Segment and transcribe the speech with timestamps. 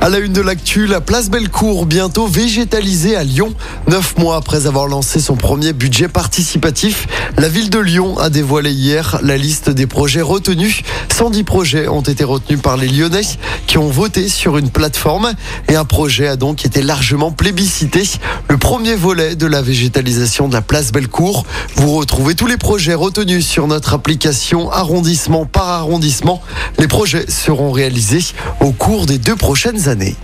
[0.00, 3.52] À la une de l'actu, la place Bellecour bientôt végétalisée à Lyon.
[3.88, 8.70] Neuf mois après avoir lancé son premier budget participatif, la ville de Lyon a dévoilé
[8.70, 10.82] hier la liste des projets retenus.
[11.12, 13.26] 110 projets ont été retenus par les Lyonnais
[13.66, 15.32] qui ont voté sur une plateforme
[15.68, 18.04] et un projet a donc été largement plébiscité.
[18.48, 21.44] Le premier volet de la végétalisation de la place Bellecour.
[21.74, 26.40] Vous retrouvez tous les projets retenus sur notre application arrondissement par arrondissement.
[26.78, 28.24] Les projets seront réalisés
[28.60, 30.14] au cours des deux prochaines années années.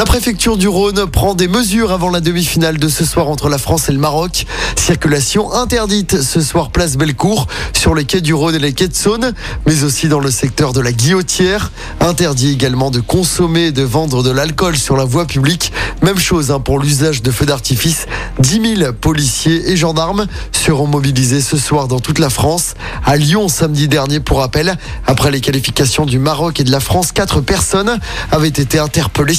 [0.00, 3.58] La préfecture du Rhône prend des mesures avant la demi-finale de ce soir entre la
[3.58, 4.46] France et le Maroc.
[4.74, 8.94] Circulation interdite ce soir place Bellecour sur les quais du Rhône et les quais de
[8.94, 9.34] Saône,
[9.66, 11.70] mais aussi dans le secteur de la Guillotière.
[12.00, 15.70] Interdit également de consommer et de vendre de l'alcool sur la voie publique.
[16.00, 18.06] Même chose hein, pour l'usage de feux d'artifice.
[18.38, 22.72] 10 000 policiers et gendarmes seront mobilisés ce soir dans toute la France.
[23.04, 27.12] À Lyon samedi dernier, pour rappel, après les qualifications du Maroc et de la France,
[27.12, 27.98] quatre personnes
[28.32, 29.36] avaient été interpellées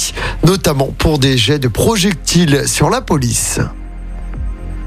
[0.52, 3.58] notamment pour des jets de projectiles sur la police.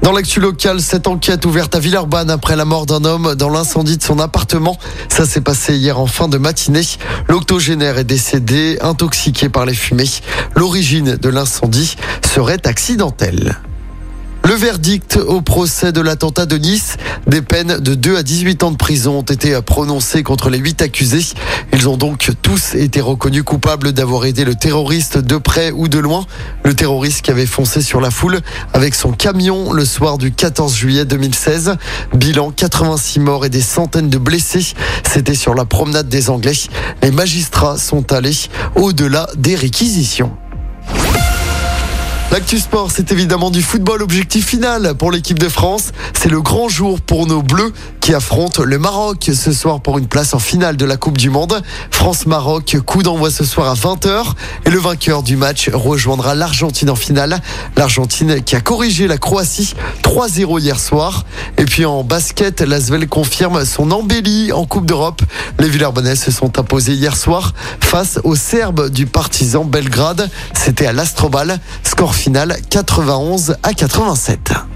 [0.00, 3.96] Dans l'actu locale, cette enquête ouverte à Villeurbanne après la mort d'un homme dans l'incendie
[3.96, 4.78] de son appartement.
[5.08, 6.86] Ça s'est passé hier en fin de matinée.
[7.28, 10.04] L'octogénaire est décédé, intoxiqué par les fumées.
[10.54, 13.56] L'origine de l'incendie serait accidentelle.
[14.46, 18.70] Le verdict au procès de l'attentat de Nice, des peines de 2 à 18 ans
[18.70, 21.34] de prison ont été prononcées contre les 8 accusés.
[21.72, 25.98] Ils ont donc tous été reconnus coupables d'avoir aidé le terroriste de près ou de
[25.98, 26.26] loin.
[26.62, 28.38] Le terroriste qui avait foncé sur la foule
[28.72, 31.74] avec son camion le soir du 14 juillet 2016.
[32.14, 34.74] Bilan 86 morts et des centaines de blessés.
[35.02, 36.52] C'était sur la promenade des Anglais.
[37.02, 38.36] Les magistrats sont allés
[38.76, 40.36] au-delà des réquisitions.
[42.32, 44.02] L'actu sport, c'est évidemment du football.
[44.02, 45.92] Objectif final pour l'équipe de France.
[46.12, 47.72] C'est le grand jour pour nos Bleus
[48.06, 51.28] qui affrontent le Maroc ce soir pour une place en finale de la Coupe du
[51.28, 51.60] Monde.
[51.90, 54.26] France-Maroc, coup d'envoi ce soir à 20h.
[54.64, 57.40] Et le vainqueur du match rejoindra l'Argentine en finale.
[57.76, 59.74] L'Argentine qui a corrigé la Croatie
[60.04, 61.24] 3-0 hier soir.
[61.58, 65.22] Et puis en basket, l'Asvel confirme son embellie en Coupe d'Europe.
[65.58, 70.30] Les Villers-Bonnais se sont imposés hier soir face aux Serbes du partisan Belgrade.
[70.54, 71.58] C'était à l'Astrobal.
[71.82, 74.75] Score final 91 à 87.